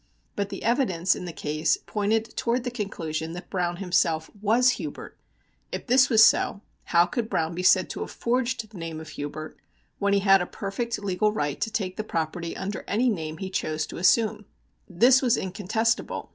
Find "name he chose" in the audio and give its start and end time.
13.11-13.85